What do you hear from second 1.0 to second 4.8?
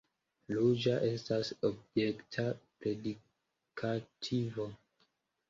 estas objekta predikativo.